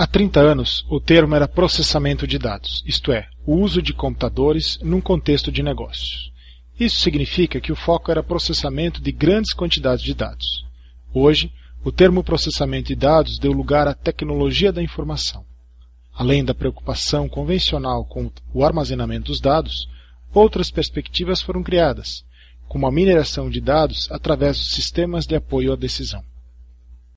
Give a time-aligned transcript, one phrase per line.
[0.00, 4.78] Há 30 anos, o termo era processamento de dados, isto é, o uso de computadores
[4.80, 6.32] num contexto de negócios.
[6.80, 10.64] Isso significa que o foco era processamento de grandes quantidades de dados.
[11.12, 11.52] Hoje,
[11.84, 15.44] o termo processamento de dados deu lugar à tecnologia da informação.
[16.14, 19.86] Além da preocupação convencional com o armazenamento dos dados,
[20.32, 22.24] outras perspectivas foram criadas,
[22.66, 26.24] como a mineração de dados através dos sistemas de apoio à decisão.